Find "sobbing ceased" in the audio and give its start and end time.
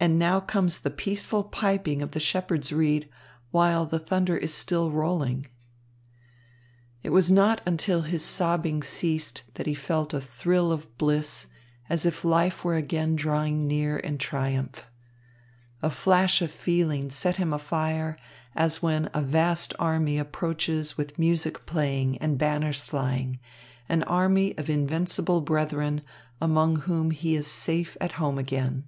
8.24-9.42